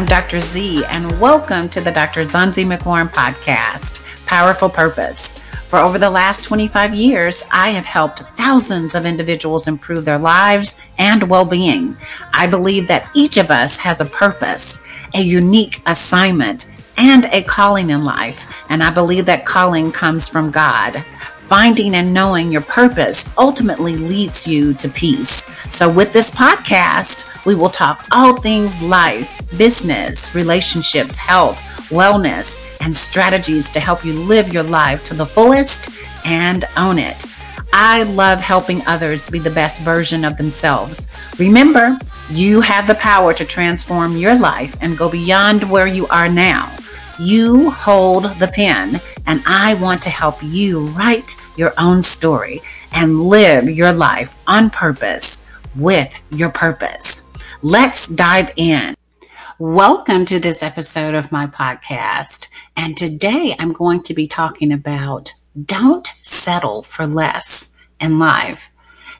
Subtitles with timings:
[0.00, 0.40] I'm Dr.
[0.40, 2.22] Z, and welcome to the Dr.
[2.22, 5.32] Zonzi McLaurin podcast, Powerful Purpose.
[5.68, 10.80] For over the last 25 years, I have helped thousands of individuals improve their lives
[10.96, 11.98] and well being.
[12.32, 14.82] I believe that each of us has a purpose,
[15.12, 18.50] a unique assignment, and a calling in life.
[18.70, 21.04] And I believe that calling comes from God.
[21.50, 25.50] Finding and knowing your purpose ultimately leads you to peace.
[25.68, 31.56] So, with this podcast, we will talk all things life, business, relationships, health,
[31.90, 35.90] wellness, and strategies to help you live your life to the fullest
[36.24, 37.24] and own it.
[37.72, 41.08] I love helping others be the best version of themselves.
[41.36, 41.98] Remember,
[42.30, 46.72] you have the power to transform your life and go beyond where you are now.
[47.18, 53.20] You hold the pen, and I want to help you write your own story and
[53.20, 55.44] live your life on purpose
[55.76, 57.22] with your purpose.
[57.60, 58.96] Let's dive in.
[59.58, 62.46] Welcome to this episode of my podcast.
[62.78, 65.34] And today I'm going to be talking about
[65.66, 68.70] don't settle for less in life.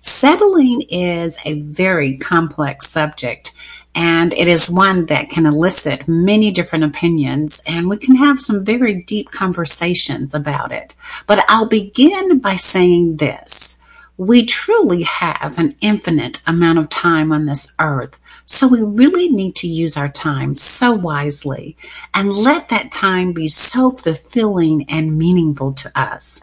[0.01, 3.53] Settling is a very complex subject
[3.95, 8.65] and it is one that can elicit many different opinions, and we can have some
[8.65, 10.95] very deep conversations about it.
[11.27, 13.81] But I'll begin by saying this
[14.21, 18.19] we truly have an infinite amount of time on this earth.
[18.45, 21.75] So we really need to use our time so wisely
[22.13, 26.43] and let that time be so fulfilling and meaningful to us.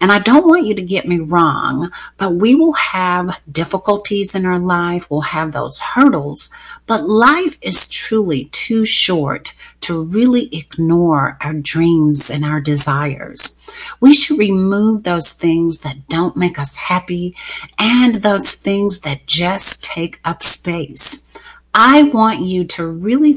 [0.00, 4.46] And I don't want you to get me wrong, but we will have difficulties in
[4.46, 5.10] our life.
[5.10, 6.50] We'll have those hurdles,
[6.86, 13.60] but life is truly too short to really ignore our dreams and our desires.
[14.00, 17.36] We should remove those things that don't make us happy
[17.78, 21.26] and those things that just take up space.
[21.74, 23.34] I want you to really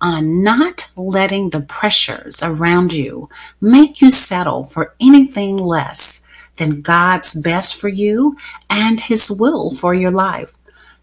[0.00, 3.28] on not letting the pressures around you
[3.60, 8.36] make you settle for anything less than God's best for you
[8.70, 10.56] and His will for your life.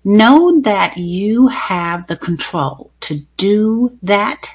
[0.04, 4.50] Know that you have the control to do that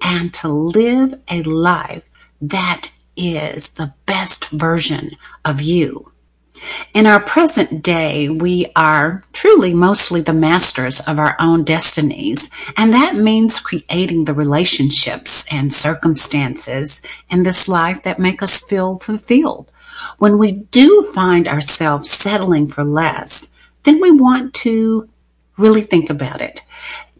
[0.00, 2.08] and to live a life
[2.40, 5.12] that is the best version
[5.44, 6.12] of you.
[6.92, 12.92] In our present day, we are truly mostly the masters of our own destinies, and
[12.92, 19.70] that means creating the relationships and circumstances in this life that make us feel fulfilled.
[20.18, 23.52] When we do find ourselves settling for less,
[23.84, 25.08] then we want to
[25.56, 26.62] really think about it.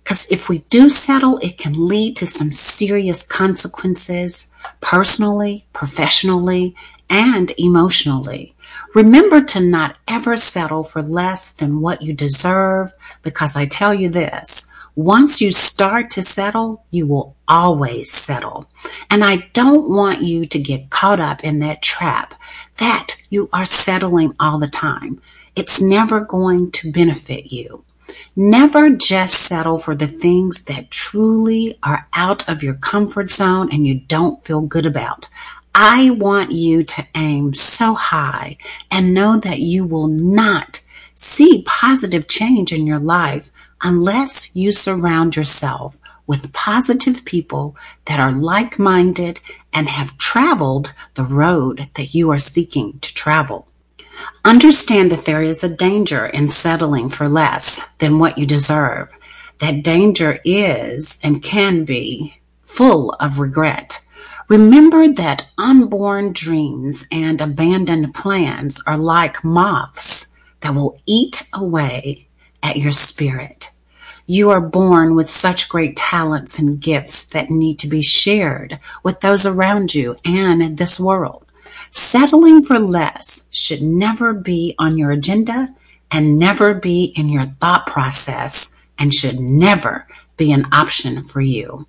[0.03, 6.75] Because if we do settle, it can lead to some serious consequences personally, professionally,
[7.14, 8.56] and emotionally.
[8.92, 12.92] Remember to not ever settle for less than what you deserve
[13.22, 18.69] because I tell you this once you start to settle, you will always settle.
[19.10, 22.34] And I don't want you to get caught up in that trap
[22.78, 25.20] that you are settling all the time.
[25.54, 27.84] It's never going to benefit you.
[28.36, 33.86] Never just settle for the things that truly are out of your comfort zone and
[33.86, 35.28] you don't feel good about.
[35.75, 38.59] I want you to aim so high
[38.93, 40.81] and know that you will not
[41.17, 43.51] see positive change in your life
[43.83, 49.41] unless you surround yourself with positive people that are like minded
[49.73, 53.67] and have traveled the road that you are seeking to travel.
[54.45, 59.11] Understand that there is a danger in settling for less than what you deserve.
[59.59, 64.01] That danger is and can be full of regret.
[64.49, 72.28] Remember that unborn dreams and abandoned plans are like moths that will eat away
[72.62, 73.71] at your spirit.
[74.27, 79.20] You are born with such great talents and gifts that need to be shared with
[79.20, 81.46] those around you and this world.
[81.91, 85.75] Settling for less should never be on your agenda
[86.11, 90.06] and never be in your thought process and should never
[90.37, 91.87] be an option for you.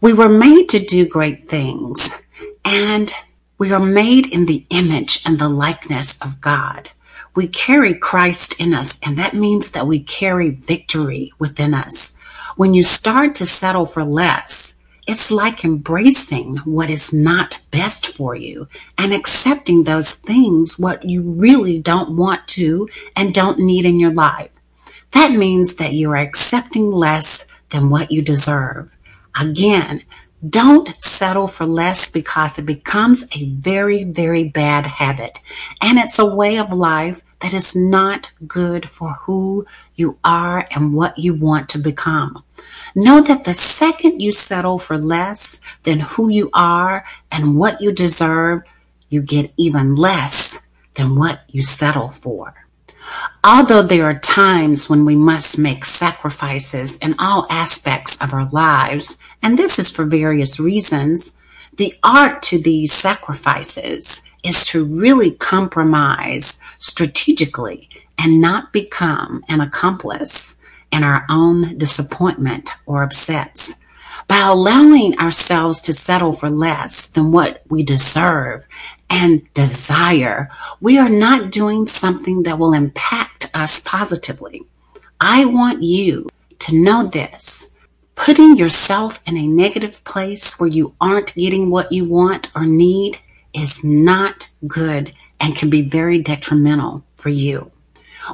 [0.00, 2.22] We were made to do great things,
[2.64, 3.12] and
[3.58, 6.90] we are made in the image and the likeness of God.
[7.34, 12.20] We carry Christ in us, and that means that we carry victory within us.
[12.54, 18.36] When you start to settle for less, it's like embracing what is not best for
[18.36, 18.68] you
[18.98, 24.12] and accepting those things what you really don't want to and don't need in your
[24.12, 24.52] life.
[25.10, 28.96] That means that you are accepting less than what you deserve.
[29.38, 30.02] Again,
[30.48, 35.40] don't settle for less because it becomes a very, very bad habit.
[35.80, 40.94] And it's a way of life that is not good for who you are and
[40.94, 42.44] what you want to become.
[42.94, 47.92] Know that the second you settle for less than who you are and what you
[47.92, 48.62] deserve,
[49.08, 52.67] you get even less than what you settle for.
[53.44, 59.18] Although there are times when we must make sacrifices in all aspects of our lives,
[59.42, 61.40] and this is for various reasons,
[61.76, 67.88] the art to these sacrifices is to really compromise strategically
[68.18, 70.60] and not become an accomplice
[70.90, 73.84] in our own disappointment or upsets.
[74.28, 78.66] By allowing ourselves to settle for less than what we deserve
[79.08, 80.50] and desire,
[80.82, 84.62] we are not doing something that will impact us positively.
[85.18, 86.28] I want you
[86.58, 87.74] to know this.
[88.16, 93.18] Putting yourself in a negative place where you aren't getting what you want or need
[93.54, 97.70] is not good and can be very detrimental for you.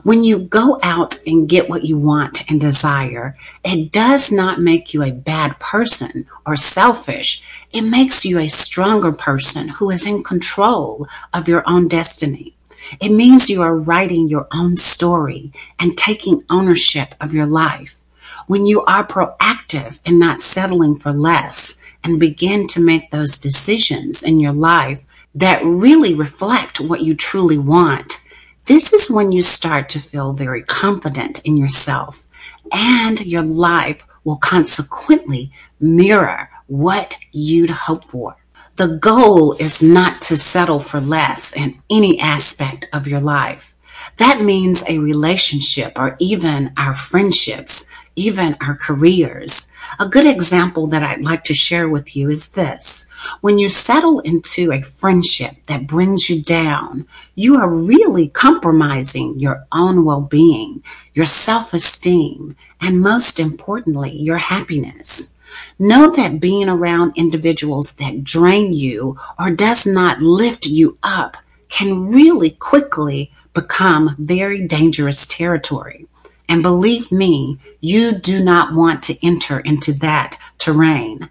[0.03, 4.93] When you go out and get what you want and desire, it does not make
[4.93, 7.43] you a bad person or selfish.
[7.73, 12.55] It makes you a stronger person who is in control of your own destiny.
[13.01, 18.01] It means you are writing your own story and taking ownership of your life.
[18.47, 24.23] When you are proactive and not settling for less and begin to make those decisions
[24.23, 28.21] in your life that really reflect what you truly want,
[28.67, 32.27] this is when you start to feel very confident in yourself
[32.73, 38.37] and your life will consequently mirror what you'd hope for.
[38.77, 43.75] The goal is not to settle for less in any aspect of your life.
[44.17, 49.71] That means a relationship or even our friendships, even our careers.
[49.99, 53.09] A good example that I'd like to share with you is this.
[53.41, 59.67] When you settle into a friendship that brings you down, you are really compromising your
[59.73, 60.83] own well being,
[61.15, 65.39] your self esteem, and most importantly, your happiness.
[65.79, 71.37] Know that being around individuals that drain you or does not lift you up
[71.69, 76.07] can really quickly become very dangerous territory.
[76.49, 81.31] And believe me, you do not want to enter into that terrain.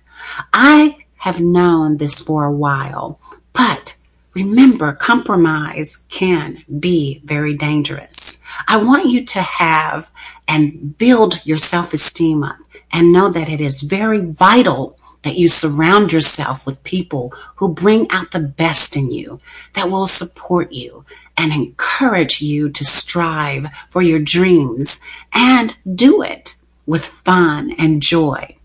[0.54, 3.20] I have known this for a while,
[3.54, 3.96] but
[4.34, 8.44] remember, compromise can be very dangerous.
[8.68, 10.10] I want you to have
[10.48, 12.58] and build your self esteem up
[12.92, 18.10] and know that it is very vital that you surround yourself with people who bring
[18.12, 19.40] out the best in you,
[19.74, 21.06] that will support you
[21.38, 25.00] and encourage you to strive for your dreams
[25.34, 28.56] and do it with fun and joy.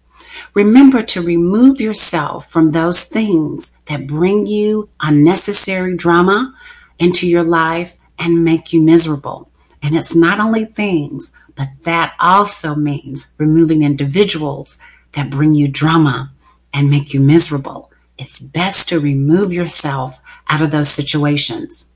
[0.54, 6.54] Remember to remove yourself from those things that bring you unnecessary drama
[6.98, 9.50] into your life and make you miserable.
[9.82, 14.78] And it's not only things, but that also means removing individuals
[15.12, 16.32] that bring you drama
[16.72, 17.90] and make you miserable.
[18.16, 21.94] It's best to remove yourself out of those situations.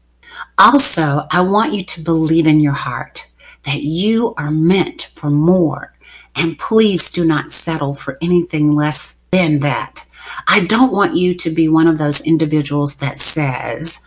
[0.58, 3.26] Also, I want you to believe in your heart
[3.64, 5.92] that you are meant for more
[6.34, 10.05] and please do not settle for anything less than that.
[10.48, 14.06] I don't want you to be one of those individuals that says,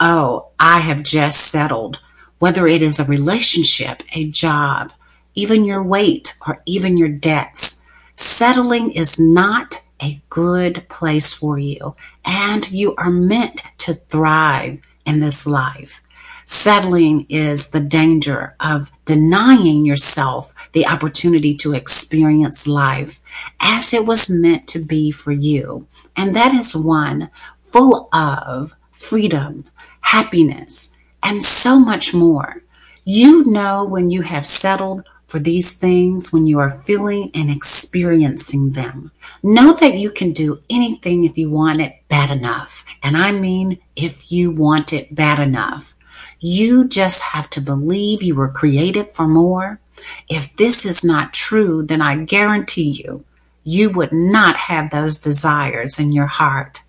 [0.00, 2.00] Oh, I have just settled,
[2.38, 4.92] whether it is a relationship, a job,
[5.34, 7.84] even your weight, or even your debts.
[8.16, 11.94] Settling is not a good place for you,
[12.24, 16.00] and you are meant to thrive in this life.
[16.46, 23.20] Settling is the danger of denying yourself the opportunity to experience life
[23.60, 25.86] as it was meant to be for you.
[26.14, 27.30] And that is one
[27.72, 29.64] full of freedom,
[30.02, 32.62] happiness, and so much more.
[33.04, 35.04] You know when you have settled
[35.34, 39.10] for these things when you are feeling and experiencing them.
[39.42, 42.84] Know that you can do anything if you want it bad enough.
[43.02, 45.94] And I mean, if you want it bad enough.
[46.38, 49.80] You just have to believe you were created for more.
[50.28, 53.24] If this is not true, then I guarantee you,
[53.64, 56.82] you would not have those desires in your heart.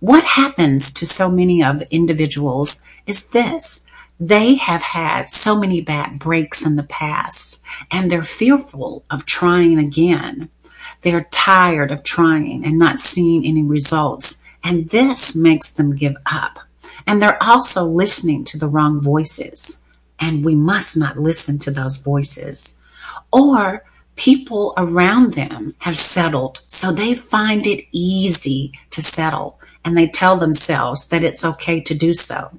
[0.00, 3.83] What happens to so many of individuals is this.
[4.20, 9.78] They have had so many bad breaks in the past and they're fearful of trying
[9.78, 10.50] again.
[11.02, 14.42] They're tired of trying and not seeing any results.
[14.62, 16.58] And this makes them give up.
[17.06, 19.84] And they're also listening to the wrong voices.
[20.18, 22.82] And we must not listen to those voices.
[23.32, 23.84] Or
[24.16, 29.58] people around them have settled, so they find it easy to settle.
[29.84, 32.58] And they tell themselves that it's okay to do so.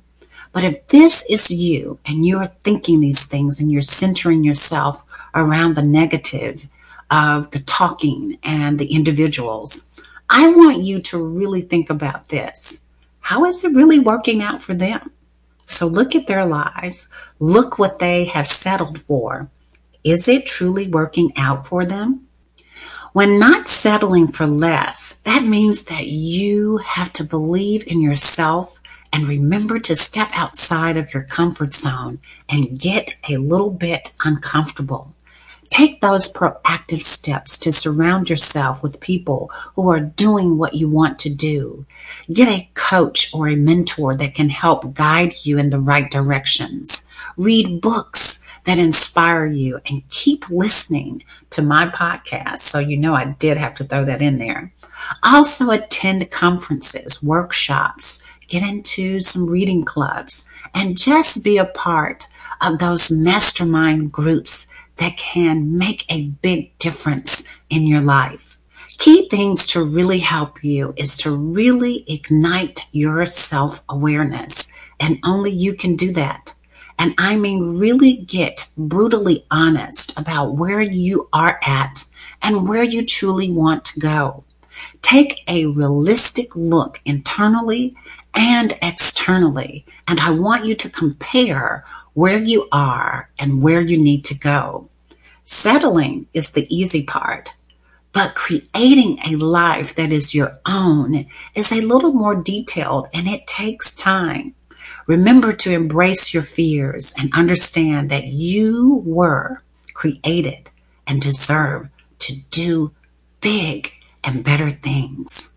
[0.56, 5.04] But if this is you and you're thinking these things and you're centering yourself
[5.36, 6.68] around the negative,
[7.12, 9.92] of the talking and the individuals,
[10.30, 12.90] I want you to really think about this.
[13.20, 15.12] How is it really working out for them?
[15.68, 17.08] So look at their lives,
[17.40, 19.50] look what they have settled for.
[20.04, 22.28] Is it truly working out for them?
[23.14, 28.82] When not settling for less, that means that you have to believe in yourself
[29.16, 32.20] and remember to step outside of your comfort zone
[32.50, 35.14] and get a little bit uncomfortable.
[35.70, 41.18] Take those proactive steps to surround yourself with people who are doing what you want
[41.20, 41.86] to do.
[42.34, 47.10] Get a coach or a mentor that can help guide you in the right directions.
[47.38, 52.60] Read books that inspire you and keep listening to my podcast.
[52.60, 54.74] So you know I did have to throw that in there.
[55.24, 62.28] Also attend conferences, workshops, get into some reading clubs, and just be a part
[62.62, 68.58] of those mastermind groups that can make a big difference in your life.
[68.98, 74.72] Key things to really help you is to really ignite your self awareness.
[75.00, 76.54] And only you can do that.
[76.98, 82.06] And I mean, really get brutally honest about where you are at
[82.42, 84.46] and where you truly want to go.
[85.02, 87.96] Take a realistic look internally
[88.36, 89.86] and externally.
[90.08, 94.90] And I want you to compare where you are and where you need to go.
[95.44, 97.54] Settling is the easy part,
[98.12, 103.48] but creating a life that is your own is a little more detailed and it
[103.48, 104.56] takes time.
[105.08, 109.62] Remember to embrace your fears and understand that you were
[109.94, 110.70] created
[111.06, 111.90] and deserve
[112.20, 112.92] to do
[113.40, 113.92] big
[114.24, 115.55] and better things.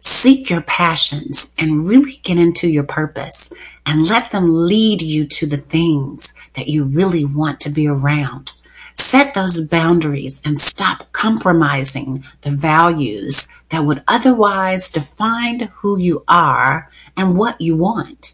[0.00, 3.52] Seek your passions and really get into your purpose
[3.84, 8.52] and let them lead you to the things that you really want to be around.
[8.94, 16.90] Set those boundaries and stop compromising the values that would otherwise define who you are
[17.16, 18.32] and what you want.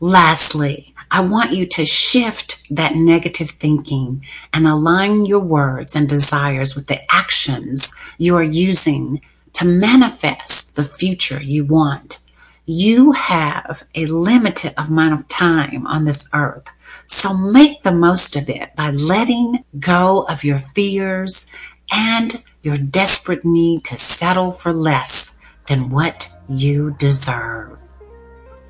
[0.00, 6.74] Lastly, I want you to shift that negative thinking and align your words and desires
[6.74, 9.20] with the actions you are using
[9.54, 12.20] to manifest the future you want.
[12.64, 16.68] You have a limited amount of time on this earth.
[17.08, 21.50] So make the most of it by letting go of your fears
[21.90, 27.82] and your desperate need to settle for less than what you deserve.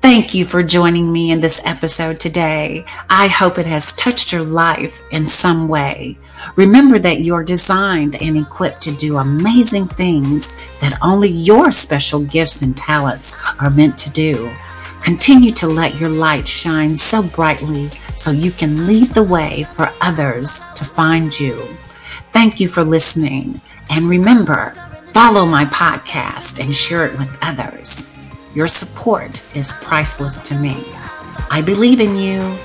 [0.01, 2.85] Thank you for joining me in this episode today.
[3.09, 6.17] I hope it has touched your life in some way.
[6.55, 12.61] Remember that you're designed and equipped to do amazing things that only your special gifts
[12.61, 14.49] and talents are meant to do.
[15.01, 19.93] Continue to let your light shine so brightly so you can lead the way for
[19.99, 21.67] others to find you.
[22.31, 23.59] Thank you for listening.
[23.89, 24.71] And remember,
[25.11, 28.08] follow my podcast and share it with others.
[28.55, 30.83] Your support is priceless to me.
[31.51, 32.57] I believe in you.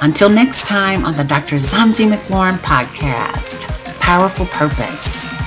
[0.00, 1.56] Until next time on the Dr.
[1.56, 3.66] Zonzi McLaurin podcast,
[3.98, 5.43] Powerful Purpose.